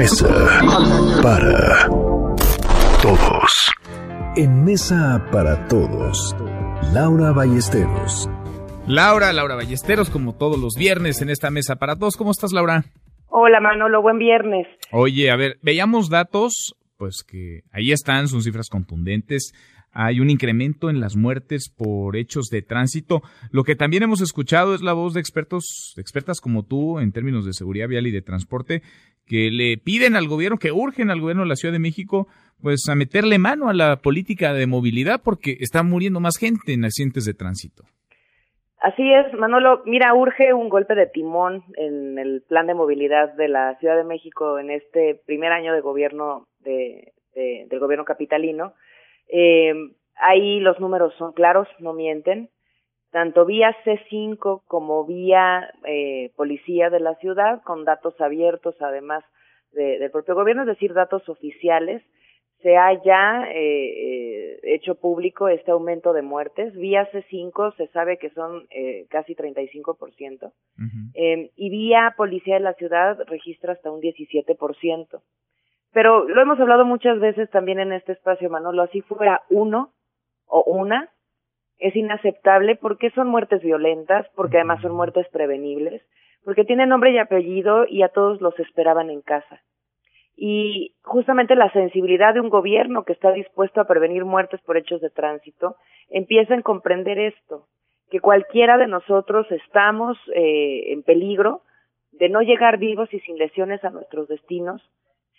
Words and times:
Mesa 0.00 0.62
para 1.22 1.86
todos. 3.02 3.52
En 4.34 4.64
Mesa 4.64 5.28
para 5.30 5.68
todos, 5.68 6.34
Laura 6.94 7.32
Ballesteros. 7.32 8.26
Laura, 8.86 9.30
Laura 9.34 9.56
Ballesteros, 9.56 10.08
como 10.08 10.34
todos 10.34 10.58
los 10.58 10.72
viernes 10.78 11.20
en 11.20 11.28
esta 11.28 11.50
Mesa 11.50 11.76
para 11.76 11.96
todos. 11.96 12.16
¿Cómo 12.16 12.30
estás, 12.30 12.54
Laura? 12.54 12.86
Hola, 13.28 13.60
Manolo, 13.60 14.00
buen 14.00 14.16
viernes. 14.16 14.66
Oye, 14.90 15.30
a 15.30 15.36
ver, 15.36 15.58
veíamos 15.60 16.08
datos, 16.08 16.74
pues 16.96 17.22
que 17.22 17.64
ahí 17.70 17.92
están, 17.92 18.28
son 18.28 18.40
cifras 18.40 18.70
contundentes 18.70 19.52
hay 19.92 20.20
un 20.20 20.30
incremento 20.30 20.88
en 20.88 21.00
las 21.00 21.16
muertes 21.16 21.68
por 21.68 22.16
hechos 22.16 22.46
de 22.46 22.62
tránsito. 22.62 23.22
Lo 23.50 23.64
que 23.64 23.74
también 23.74 24.02
hemos 24.02 24.20
escuchado 24.20 24.74
es 24.74 24.82
la 24.82 24.92
voz 24.92 25.14
de 25.14 25.20
expertos, 25.20 25.92
de 25.96 26.02
expertas 26.02 26.40
como 26.40 26.64
tú 26.64 27.00
en 27.00 27.12
términos 27.12 27.44
de 27.44 27.52
seguridad 27.52 27.88
vial 27.88 28.06
y 28.06 28.12
de 28.12 28.22
transporte, 28.22 28.82
que 29.30 29.48
le 29.52 29.78
piden 29.78 30.16
al 30.16 30.26
gobierno, 30.26 30.58
que 30.58 30.72
urgen 30.72 31.08
al 31.10 31.20
gobierno 31.20 31.44
de 31.44 31.48
la 31.50 31.54
Ciudad 31.54 31.72
de 31.72 31.78
México, 31.78 32.26
pues 32.60 32.88
a 32.90 32.96
meterle 32.96 33.38
mano 33.38 33.68
a 33.68 33.74
la 33.74 33.96
política 34.02 34.52
de 34.52 34.66
movilidad 34.66 35.20
porque 35.24 35.56
está 35.60 35.84
muriendo 35.84 36.18
más 36.18 36.36
gente 36.36 36.72
en 36.72 36.84
accidentes 36.84 37.26
de 37.26 37.34
tránsito. 37.34 37.84
Así 38.80 39.08
es, 39.12 39.32
Manolo. 39.38 39.82
Mira, 39.86 40.12
urge 40.14 40.52
un 40.52 40.68
golpe 40.68 40.96
de 40.96 41.06
timón 41.06 41.62
en 41.76 42.18
el 42.18 42.42
plan 42.48 42.66
de 42.66 42.74
movilidad 42.74 43.32
de 43.34 43.46
la 43.46 43.76
Ciudad 43.78 43.96
de 43.96 44.04
México 44.04 44.58
en 44.58 44.70
este 44.70 45.20
primer 45.26 45.52
año 45.52 45.74
de 45.74 45.80
gobierno 45.80 46.48
de, 46.58 47.12
del 47.34 47.78
gobierno 47.78 48.04
capitalino 48.04 48.74
eh, 49.32 49.72
ahí 50.16 50.60
los 50.60 50.78
números 50.80 51.14
son 51.18 51.32
claros, 51.32 51.68
no 51.78 51.92
mienten. 51.92 52.50
Tanto 53.10 53.44
vía 53.44 53.74
C5 53.84 54.62
como 54.66 55.04
vía 55.04 55.72
eh, 55.84 56.30
policía 56.36 56.90
de 56.90 57.00
la 57.00 57.14
ciudad, 57.16 57.62
con 57.62 57.84
datos 57.84 58.20
abiertos 58.20 58.76
además 58.80 59.24
del 59.72 60.10
propio 60.10 60.34
gobierno, 60.34 60.62
es 60.62 60.68
decir, 60.68 60.92
datos 60.94 61.28
oficiales, 61.28 62.02
se 62.62 62.76
ha 62.76 62.92
ya 63.02 63.44
eh, 63.52 64.58
hecho 64.62 64.94
público 64.94 65.48
este 65.48 65.70
aumento 65.70 66.12
de 66.12 66.22
muertes. 66.22 66.74
Vía 66.74 67.10
C5 67.10 67.74
se 67.76 67.86
sabe 67.88 68.18
que 68.18 68.30
son 68.30 68.66
eh, 68.70 69.06
casi 69.08 69.34
35%. 69.34 70.52
eh, 71.14 71.50
y 71.56 71.70
vía 71.70 72.14
Policía 72.16 72.54
de 72.54 72.60
la 72.60 72.74
Ciudad 72.74 73.18
registra 73.26 73.72
hasta 73.72 73.90
un 73.90 74.00
17%. 74.00 75.22
Pero 75.92 76.28
lo 76.28 76.42
hemos 76.42 76.60
hablado 76.60 76.84
muchas 76.84 77.18
veces 77.18 77.50
también 77.50 77.80
en 77.80 77.92
este 77.92 78.12
espacio, 78.12 78.50
Manolo, 78.50 78.82
así 78.82 79.00
fuera 79.00 79.42
uno 79.48 79.92
o 80.46 80.62
una, 80.66 81.08
es 81.80 81.96
inaceptable 81.96 82.76
porque 82.76 83.10
son 83.10 83.28
muertes 83.28 83.62
violentas, 83.62 84.26
porque 84.36 84.58
además 84.58 84.82
son 84.82 84.92
muertes 84.92 85.26
prevenibles, 85.28 86.02
porque 86.44 86.64
tienen 86.64 86.90
nombre 86.90 87.10
y 87.12 87.18
apellido 87.18 87.86
y 87.88 88.02
a 88.02 88.08
todos 88.08 88.40
los 88.40 88.58
esperaban 88.60 89.10
en 89.10 89.22
casa. 89.22 89.62
Y 90.36 90.94
justamente 91.02 91.54
la 91.54 91.72
sensibilidad 91.72 92.34
de 92.34 92.40
un 92.40 92.48
gobierno 92.48 93.04
que 93.04 93.12
está 93.12 93.32
dispuesto 93.32 93.80
a 93.80 93.86
prevenir 93.86 94.24
muertes 94.24 94.60
por 94.62 94.76
hechos 94.76 95.00
de 95.00 95.10
tránsito 95.10 95.76
empieza 96.08 96.54
a 96.54 96.62
comprender 96.62 97.18
esto, 97.18 97.66
que 98.10 98.20
cualquiera 98.20 98.78
de 98.78 98.86
nosotros 98.86 99.50
estamos 99.50 100.18
eh, 100.34 100.92
en 100.92 101.02
peligro 101.02 101.62
de 102.12 102.28
no 102.28 102.42
llegar 102.42 102.78
vivos 102.78 103.12
y 103.12 103.20
sin 103.20 103.38
lesiones 103.38 103.82
a 103.84 103.90
nuestros 103.90 104.28
destinos 104.28 104.82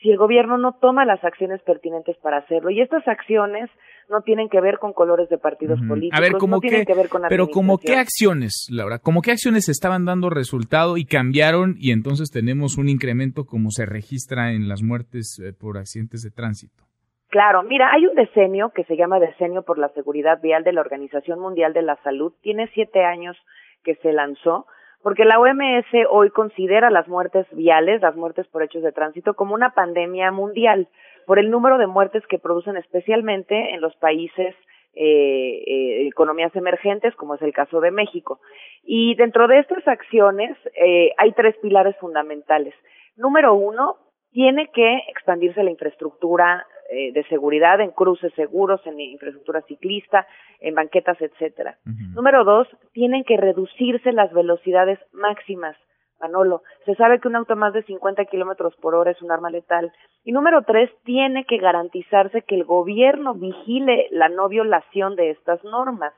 si 0.00 0.10
el 0.10 0.16
gobierno 0.16 0.56
no 0.56 0.72
toma 0.80 1.04
las 1.04 1.22
acciones 1.24 1.62
pertinentes 1.62 2.16
para 2.18 2.38
hacerlo. 2.38 2.70
Y 2.70 2.80
estas 2.80 3.06
acciones 3.06 3.70
no 4.10 4.22
tienen 4.22 4.48
que 4.48 4.60
ver 4.60 4.78
con 4.78 4.92
colores 4.92 5.28
de 5.28 5.38
partidos 5.38 5.80
políticos, 5.86 6.18
A 6.18 6.20
ver, 6.20 6.32
¿cómo 6.32 6.56
no 6.56 6.60
tienen 6.60 6.84
que 6.84 6.94
ver 6.94 7.08
con 7.08 7.22
Pero 7.28 7.48
como 7.48 7.78
qué 7.78 7.96
acciones, 7.96 8.66
Laura, 8.70 8.98
como 8.98 9.22
qué 9.22 9.30
acciones 9.30 9.68
estaban 9.68 10.04
dando 10.04 10.30
resultado 10.30 10.96
y 10.96 11.04
cambiaron 11.04 11.76
y 11.78 11.92
entonces 11.92 12.30
tenemos 12.30 12.76
un 12.76 12.88
incremento 12.88 13.44
como 13.44 13.70
se 13.70 13.86
registra 13.86 14.52
en 14.52 14.68
las 14.68 14.82
muertes 14.82 15.38
eh, 15.38 15.52
por 15.52 15.78
accidentes 15.78 16.22
de 16.22 16.30
tránsito. 16.30 16.84
Claro, 17.28 17.62
mira, 17.62 17.92
hay 17.92 18.06
un 18.06 18.14
decenio 18.16 18.70
que 18.74 18.82
se 18.84 18.96
llama 18.96 19.20
Decenio 19.20 19.62
por 19.62 19.78
la 19.78 19.88
Seguridad 19.90 20.40
Vial 20.42 20.64
de 20.64 20.72
la 20.72 20.80
Organización 20.80 21.38
Mundial 21.38 21.72
de 21.72 21.82
la 21.82 21.96
Salud. 22.02 22.32
Tiene 22.42 22.68
siete 22.74 23.04
años 23.04 23.36
que 23.84 23.94
se 23.96 24.12
lanzó 24.12 24.66
porque 25.02 25.24
la 25.24 25.38
OMS 25.38 25.86
hoy 26.10 26.30
considera 26.30 26.90
las 26.90 27.08
muertes 27.08 27.46
viales, 27.52 28.02
las 28.02 28.16
muertes 28.16 28.46
por 28.48 28.62
hechos 28.62 28.82
de 28.82 28.92
tránsito, 28.92 29.34
como 29.34 29.54
una 29.54 29.70
pandemia 29.70 30.30
mundial 30.30 30.88
por 31.26 31.38
el 31.38 31.50
número 31.50 31.78
de 31.78 31.86
muertes 31.86 32.26
que 32.26 32.38
producen 32.38 32.76
especialmente 32.76 33.74
en 33.74 33.80
los 33.80 33.94
países 33.96 34.54
eh, 34.94 35.62
eh, 35.66 36.06
economías 36.08 36.54
emergentes, 36.56 37.14
como 37.14 37.34
es 37.34 37.42
el 37.42 37.52
caso 37.52 37.80
de 37.80 37.90
México. 37.90 38.40
Y 38.82 39.14
dentro 39.14 39.46
de 39.46 39.60
estas 39.60 39.86
acciones 39.86 40.56
eh, 40.74 41.12
hay 41.16 41.32
tres 41.32 41.56
pilares 41.62 41.96
fundamentales. 41.98 42.74
Número 43.16 43.54
uno, 43.54 43.96
tiene 44.32 44.68
que 44.72 44.98
expandirse 45.08 45.62
la 45.62 45.70
infraestructura 45.70 46.64
eh, 46.92 47.12
de 47.12 47.22
seguridad 47.24 47.80
en 47.80 47.92
cruces 47.92 48.32
seguros, 48.34 48.80
en 48.84 48.98
infraestructura 48.98 49.62
ciclista, 49.62 50.26
en 50.58 50.74
banquetas, 50.74 51.20
etcétera. 51.20 51.78
Número 52.14 52.42
dos, 52.42 52.66
tienen 52.92 53.22
que 53.22 53.36
reducirse 53.36 54.12
las 54.12 54.32
velocidades 54.32 54.98
máximas. 55.12 55.76
Manolo, 56.20 56.62
se 56.84 56.94
sabe 56.94 57.18
que 57.18 57.28
un 57.28 57.36
auto 57.36 57.54
a 57.54 57.56
más 57.56 57.72
de 57.72 57.82
50 57.82 58.24
kilómetros 58.26 58.76
por 58.76 58.94
hora 58.94 59.10
es 59.10 59.22
un 59.22 59.32
arma 59.32 59.50
letal. 59.50 59.92
Y 60.22 60.32
número 60.32 60.62
tres, 60.62 60.90
tiene 61.04 61.44
que 61.44 61.58
garantizarse 61.58 62.42
que 62.42 62.54
el 62.54 62.64
gobierno 62.64 63.34
vigile 63.34 64.08
la 64.10 64.28
no 64.28 64.48
violación 64.48 65.16
de 65.16 65.30
estas 65.30 65.62
normas. 65.64 66.12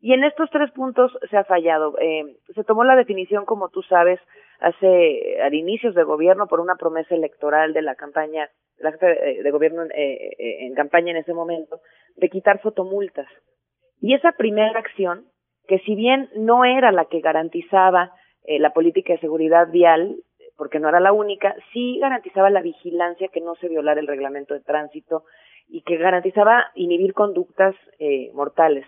Y 0.00 0.12
en 0.12 0.24
estos 0.24 0.50
tres 0.50 0.70
puntos 0.72 1.16
se 1.30 1.36
ha 1.36 1.44
fallado. 1.44 1.94
Eh, 1.98 2.36
se 2.54 2.64
tomó 2.64 2.84
la 2.84 2.96
definición, 2.96 3.44
como 3.44 3.68
tú 3.68 3.82
sabes, 3.82 4.20
hace 4.60 5.40
al 5.42 5.54
inicios 5.54 5.94
de 5.94 6.04
gobierno 6.04 6.46
por 6.46 6.60
una 6.60 6.76
promesa 6.76 7.14
electoral 7.14 7.72
de 7.72 7.82
la 7.82 7.94
campaña, 7.94 8.48
la 8.78 8.92
jefe 8.92 9.42
de 9.42 9.50
gobierno 9.50 9.84
eh, 9.84 10.30
eh, 10.38 10.66
en 10.66 10.74
campaña 10.74 11.10
en 11.10 11.18
ese 11.18 11.34
momento, 11.34 11.80
de 12.16 12.28
quitar 12.28 12.60
fotomultas. 12.60 13.28
Y 14.00 14.14
esa 14.14 14.32
primera 14.32 14.78
acción, 14.78 15.26
que 15.66 15.78
si 15.80 15.94
bien 15.94 16.28
no 16.36 16.64
era 16.64 16.92
la 16.92 17.06
que 17.06 17.20
garantizaba 17.20 18.12
eh, 18.44 18.58
la 18.58 18.72
política 18.72 19.14
de 19.14 19.20
seguridad 19.20 19.70
vial, 19.70 20.16
porque 20.56 20.78
no 20.78 20.88
era 20.88 21.00
la 21.00 21.12
única, 21.12 21.54
sí 21.72 21.98
garantizaba 21.98 22.50
la 22.50 22.62
vigilancia 22.62 23.28
que 23.28 23.40
no 23.40 23.54
se 23.56 23.68
violara 23.68 24.00
el 24.00 24.06
reglamento 24.06 24.54
de 24.54 24.60
tránsito 24.60 25.24
y 25.68 25.82
que 25.82 25.96
garantizaba 25.96 26.66
inhibir 26.74 27.14
conductas 27.14 27.74
eh, 27.98 28.30
mortales 28.34 28.86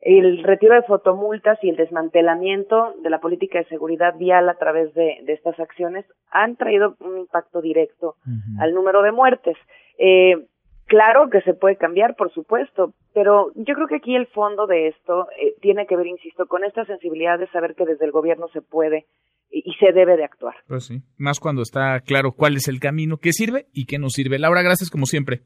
el 0.00 0.44
retiro 0.44 0.74
de 0.74 0.82
fotomultas 0.82 1.58
y 1.62 1.70
el 1.70 1.76
desmantelamiento 1.76 2.94
de 3.02 3.10
la 3.10 3.18
política 3.18 3.58
de 3.58 3.64
seguridad 3.64 4.16
vial 4.16 4.48
a 4.48 4.54
través 4.54 4.94
de, 4.94 5.18
de 5.24 5.32
estas 5.32 5.58
acciones 5.58 6.04
han 6.30 6.56
traído 6.56 6.96
un 7.00 7.18
impacto 7.18 7.60
directo 7.60 8.14
al 8.60 8.72
número 8.72 9.02
de 9.02 9.10
muertes. 9.12 9.56
Eh, 9.98 10.46
claro 10.86 11.28
que 11.30 11.40
se 11.42 11.54
puede 11.54 11.76
cambiar, 11.76 12.14
por 12.16 12.32
supuesto, 12.32 12.94
pero 13.14 13.50
yo 13.54 13.74
creo 13.74 13.86
que 13.86 13.96
aquí 13.96 14.16
el 14.16 14.26
fondo 14.28 14.66
de 14.66 14.88
esto 14.88 15.28
eh, 15.40 15.54
tiene 15.60 15.86
que 15.86 15.96
ver, 15.96 16.06
insisto, 16.06 16.46
con 16.46 16.64
esta 16.64 16.84
sensibilidad 16.84 17.38
de 17.38 17.48
saber 17.48 17.74
que 17.74 17.84
desde 17.84 18.04
el 18.04 18.12
gobierno 18.12 18.48
se 18.52 18.62
puede 18.62 19.06
y, 19.50 19.62
y 19.64 19.74
se 19.74 19.92
debe 19.92 20.16
de 20.16 20.24
actuar. 20.24 20.54
Pues 20.66 20.86
sí, 20.86 21.02
más 21.18 21.40
cuando 21.40 21.62
está 21.62 22.00
claro 22.00 22.32
cuál 22.32 22.56
es 22.56 22.68
el 22.68 22.80
camino 22.80 23.18
que 23.18 23.32
sirve 23.32 23.66
y 23.72 23.86
que 23.86 23.98
no 23.98 24.08
sirve. 24.08 24.38
Laura, 24.38 24.62
gracias 24.62 24.90
como 24.90 25.06
siempre. 25.06 25.42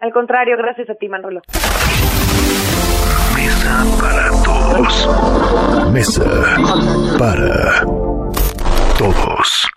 Al 0.00 0.12
contrario, 0.12 0.56
gracias 0.56 0.88
a 0.90 0.94
ti, 0.94 1.08
Manolo. 1.08 1.40
Mesa 3.34 3.84
para 4.00 4.28
todos. 4.44 5.92
Mesa 5.92 6.24
para 7.18 7.82
todos. 8.98 9.67